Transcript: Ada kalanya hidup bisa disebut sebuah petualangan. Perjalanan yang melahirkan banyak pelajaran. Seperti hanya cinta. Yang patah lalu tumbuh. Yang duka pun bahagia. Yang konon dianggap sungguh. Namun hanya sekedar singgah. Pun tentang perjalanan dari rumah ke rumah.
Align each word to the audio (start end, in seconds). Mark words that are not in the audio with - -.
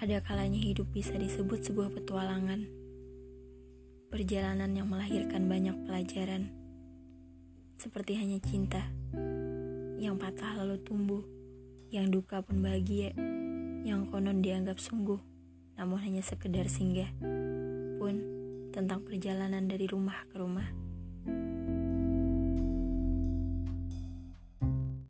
Ada 0.00 0.24
kalanya 0.24 0.56
hidup 0.56 0.96
bisa 0.96 1.12
disebut 1.12 1.60
sebuah 1.60 1.92
petualangan. 1.92 2.64
Perjalanan 4.08 4.72
yang 4.72 4.88
melahirkan 4.88 5.44
banyak 5.44 5.76
pelajaran. 5.84 6.48
Seperti 7.76 8.16
hanya 8.16 8.40
cinta. 8.40 8.80
Yang 10.00 10.16
patah 10.24 10.56
lalu 10.56 10.80
tumbuh. 10.80 11.20
Yang 11.92 12.16
duka 12.16 12.40
pun 12.40 12.64
bahagia. 12.64 13.12
Yang 13.84 14.08
konon 14.08 14.40
dianggap 14.40 14.80
sungguh. 14.80 15.20
Namun 15.76 16.00
hanya 16.00 16.24
sekedar 16.24 16.72
singgah. 16.72 17.12
Pun 18.00 18.24
tentang 18.72 19.04
perjalanan 19.04 19.68
dari 19.68 19.84
rumah 19.84 20.24
ke 20.32 20.40
rumah. 20.40 20.89